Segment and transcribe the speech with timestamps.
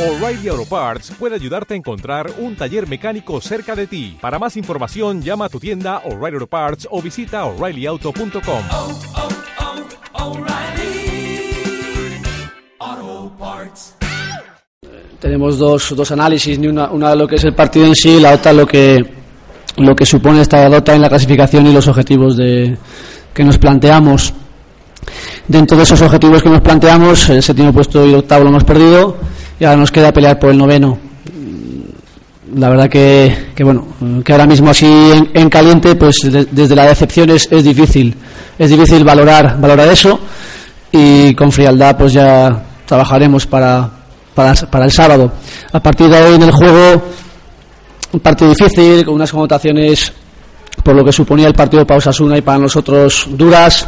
[0.00, 4.16] O'Reilly Auto Parts puede ayudarte a encontrar un taller mecánico cerca de ti.
[4.18, 8.62] Para más información, llama a tu tienda O'Reilly Auto Parts o visita oreillyauto.com.
[8.72, 8.98] oh,
[12.80, 13.94] oh, Parts.
[15.18, 18.18] tenemos dos, dos análisis, ni una, una de lo que es el partido en sí,
[18.18, 19.04] la otra lo que
[19.76, 22.74] lo que supone esta derrota en la clasificación y los objetivos de,
[23.34, 24.32] que nos planteamos.
[25.46, 28.64] Dentro de esos objetivos que nos planteamos, el séptimo puesto y el octavo lo hemos
[28.64, 29.29] perdido
[29.60, 30.98] y ahora nos queda pelear por el noveno.
[32.56, 33.86] La verdad que, que bueno,
[34.24, 38.12] que ahora mismo así en, en caliente, pues de- desde la decepción es, es difícil,
[38.58, 40.18] es difícil valorar, valorar eso
[40.90, 43.88] y con frialdad pues ya trabajaremos para,
[44.34, 45.30] para, para el sábado.
[45.72, 47.02] A partir de ahí en el juego,
[48.12, 50.12] un partido difícil, con unas connotaciones
[50.82, 53.86] por lo que suponía el partido para Osasuna y para nosotros duras.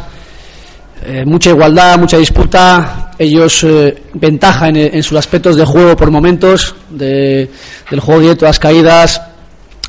[1.05, 3.11] Eh, mucha igualdad, mucha disputa.
[3.19, 7.49] Ellos eh, ventaja en, en sus aspectos de juego por momentos, de-
[7.89, 9.21] del juego directo a las caídas,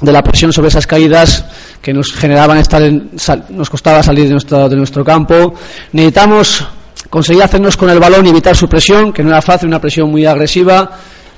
[0.01, 1.45] de la presión sobre esas caídas
[1.81, 5.55] que nos generaban estar en, sal- nos costaba salir de nuestro, de nuestro campo.
[5.93, 6.67] Necesitamos
[7.11, 10.11] conseguir hacernos con el balón y evitar su presión, que no era fácil, una presión
[10.11, 10.91] muy agresiva.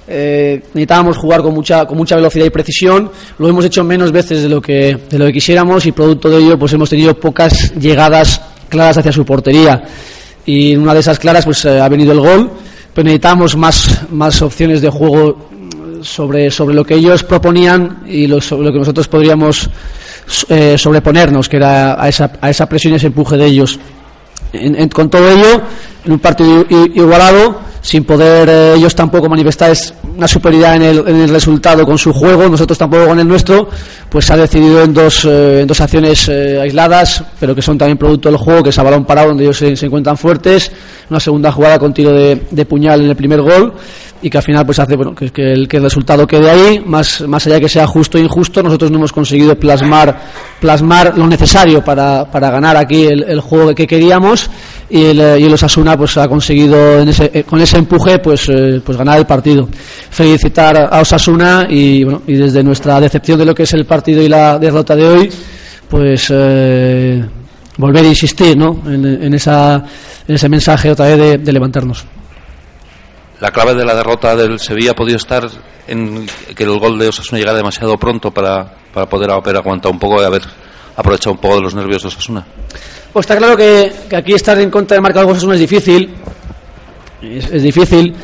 [0.08, 3.10] Eh, necesitábamos jugar con mucha, con mucha velocidad y precisión.
[3.38, 6.38] Lo hemos hecho menos veces de lo que, de lo que quisiéramos y producto de
[6.38, 8.40] ello pues hemos tenido pocas llegadas
[8.76, 9.82] claras hacia su portería.
[10.44, 12.50] Y en una de esas claras pues eh, ha venido el gol,
[12.94, 15.48] pero necesitamos más, más opciones de juego
[16.02, 19.68] sobre, sobre lo que ellos proponían y lo, sobre lo que nosotros podríamos
[20.48, 23.78] eh, sobreponernos, que era a esa, a esa presión y ese empuje de ellos.
[24.92, 25.60] Con todo ello,
[26.04, 30.98] en un partido igualado, sin poder eh, ellos tampoco manifestar es- una superioridad en el,
[31.08, 33.68] en el resultado con su juego, nosotros tampoco con el nuestro,
[34.08, 37.76] pues se ha decidido en dos, eh, en dos acciones eh, aisladas, pero que son
[37.76, 40.72] también producto del juego, que es a balón parado, donde ellos se, se encuentran fuertes,
[41.10, 43.74] una segunda jugada con tiro de, de puñal en el primer gol,
[44.22, 47.20] y que al final pues hace bueno, que, el, que el resultado quede ahí, más,
[47.22, 50.18] más allá que sea justo o injusto, nosotros no hemos conseguido plasmar,
[50.60, 54.48] plasmar lo necesario para, para ganar aquí el, el juego que queríamos
[54.88, 58.18] y el, eh, y el Osasuna pues ha conseguido en ese, eh, con ese empuje
[58.18, 59.68] pues, eh, pues ganar el partido.
[60.10, 64.22] Felicitar a Osasuna y, bueno, y desde nuestra decepción de lo que es el partido
[64.22, 65.30] y la derrota de hoy,
[65.88, 67.24] pues eh,
[67.76, 68.82] volver a insistir ¿no?
[68.86, 69.84] en, en esa,
[70.26, 72.06] ese mensaje otra vez de, de levantarnos.
[73.40, 75.46] La clave de la derrota del Sevilla ha podido estar
[75.86, 79.98] en que el gol de Osasuna llegara demasiado pronto para, para poder haber aguantado un
[79.98, 80.42] poco y haber
[80.96, 82.46] aprovechado un poco de los nervios de Osasuna.
[83.12, 86.14] Pues está claro que, que aquí estar en contra de marcar goles es difícil.
[87.22, 88.14] Es difícil.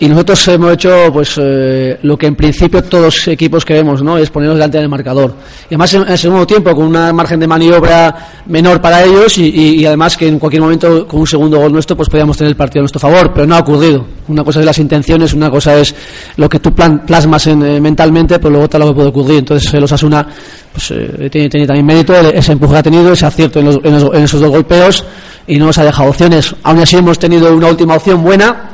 [0.00, 4.18] Y nosotros hemos hecho pues eh, lo que en principio todos los equipos queremos, ¿no?
[4.18, 5.34] Es ponernos delante del marcador.
[5.64, 8.14] Y además en, el segundo tiempo con una margen de maniobra
[8.46, 9.46] menor para ellos y,
[9.80, 12.56] y- además que en cualquier momento con un segundo gol nuestro pues podíamos tener el
[12.56, 14.04] partido a nuestro favor, pero no ha ocurrido.
[14.26, 15.94] Una cosa es las intenciones, una cosa es
[16.38, 19.38] lo que tú plan- plasmas en, eh, mentalmente, pero luego está lo que puede ocurrir.
[19.38, 23.66] Entonces pues, eh, tiene, tiene también mérito, ese empuje que ha tenido, ese acierto en,
[23.66, 25.04] los- en los- en esos dos golpeos
[25.46, 26.52] y no nos ha dejado opciones.
[26.64, 28.70] Aún así hemos tenido una última opción buena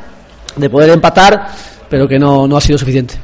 [0.56, 1.48] de poder empatar,
[1.88, 3.14] pero que no, no ha sido suficiente.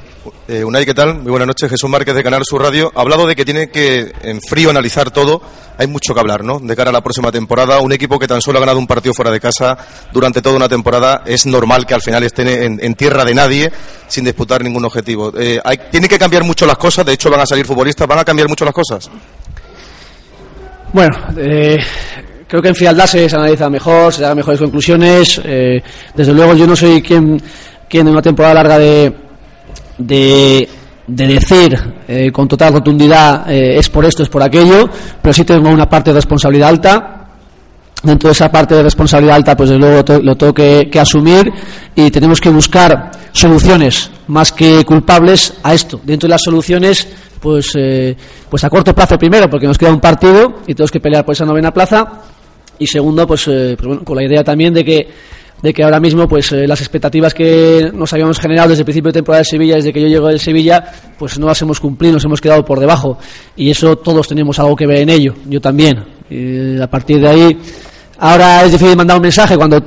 [0.48, 1.20] Eh, Unai, ¿qué tal?
[1.20, 1.70] Muy buenas noches.
[1.70, 2.92] Jesús Márquez de Canal Sur Radio.
[2.94, 5.40] Ha hablado de que tiene que en frío analizar todo.
[5.78, 6.58] Hay mucho que hablar, ¿no?
[6.58, 7.80] De cara a la próxima temporada.
[7.80, 9.76] Un equipo que tan solo ha ganado un partido fuera de casa
[10.12, 11.22] durante toda una temporada.
[11.26, 13.72] Es normal que al final esté en, en tierra de nadie
[14.08, 15.32] sin disputar ningún objetivo.
[15.38, 17.04] Eh, hay, tiene que cambiar mucho las cosas.
[17.04, 18.06] De hecho, van a salir futbolistas.
[18.06, 19.10] ¿Van a cambiar mucho las cosas?
[20.92, 21.78] Bueno, eh,
[22.46, 25.40] creo que en frialdad se, analiza mejor, se dan mejores conclusiones.
[25.44, 25.82] eh,
[26.14, 27.40] desde luego yo no soy quien,
[27.88, 29.12] quien en una temporada larga de,
[29.98, 30.68] de,
[31.06, 34.88] de decir eh, con total rotundidad eh, es por esto, es por aquello,
[35.20, 37.12] pero sí tengo una parte de responsabilidad alta.
[38.02, 41.50] Dentro de esa parte de responsabilidad alta, pues desde luego lo tengo que, asumir
[41.94, 46.00] y tenemos que buscar soluciones más que culpables a esto.
[46.04, 47.08] Dentro de las soluciones,
[47.40, 47.72] pues,
[48.48, 51.32] pues a corto plazo primero, porque nos queda un partido y tenemos que pelear por
[51.32, 52.22] esa novena plaza.
[52.78, 55.08] Y segundo, pues, eh, pues bueno, con la idea también de que,
[55.62, 59.08] de que ahora mismo pues eh, las expectativas que nos habíamos generado desde el principio
[59.08, 60.84] de temporada de Sevilla, desde que yo llego del Sevilla,
[61.18, 63.18] pues no las hemos cumplido, nos hemos quedado por debajo.
[63.56, 66.04] Y eso todos tenemos algo que ver en ello, yo también.
[66.28, 67.58] Y a partir de ahí,
[68.18, 69.82] ahora es difícil mandar un mensaje cuando,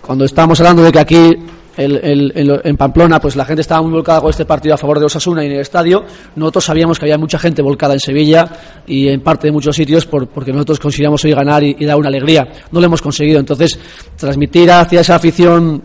[0.00, 1.36] cuando estábamos hablando de que aquí
[1.76, 4.78] el- en, lo- en Pamplona, pues la gente estaba muy volcada con este partido a
[4.78, 6.04] favor de Osasuna y en el estadio.
[6.36, 8.48] Nosotros sabíamos que había mucha gente volcada en Sevilla
[8.86, 12.08] y en parte de muchos sitios por- porque nosotros conseguíamos hoy ganar y, dar una
[12.08, 12.46] alegría.
[12.72, 13.38] No lo hemos conseguido.
[13.40, 13.78] Entonces,
[14.16, 15.82] transmitir hacia esa afición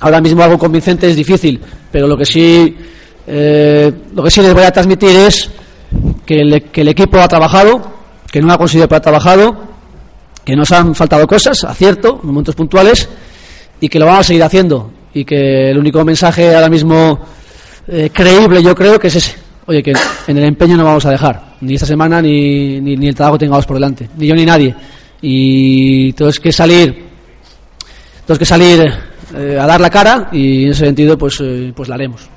[0.00, 1.60] ahora mismo algo convincente es difícil,
[1.90, 2.76] pero lo que sí,
[3.26, 5.50] eh, lo que sí les voy a transmitir es
[6.26, 7.80] que el, equipo ha trabajado,
[8.30, 9.56] que no ha conseguido pero ha trabajado,
[10.44, 13.08] que nos han faltado cosas, acierto, en momentos puntuales,
[13.80, 14.90] y que lo vamos a seguir haciendo.
[15.16, 17.18] Y que el único mensaje ahora mismo
[17.88, 19.34] eh, creíble yo creo que es ese.
[19.64, 19.94] Oye, que
[20.26, 23.36] en el empeño no vamos a dejar, ni esta semana ni, ni, ni el trabajo
[23.36, 24.74] que tengamos por delante, ni yo ni nadie.
[25.22, 27.04] Y tenemos que salir,
[28.26, 28.92] tenemos que salir
[29.34, 32.28] eh, a dar la cara y en ese sentido pues, eh, pues la haremos.